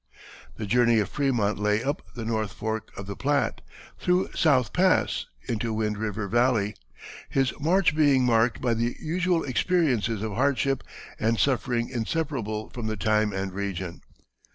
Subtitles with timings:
[0.57, 3.61] The journey of Frémont lay up the North Fork of the Platte,
[3.99, 6.73] through South Pass, into Wind River Valley,
[7.29, 10.83] his march being marked by the usual experiences of hardship
[11.19, 14.01] and suffering inseparable from the time and region.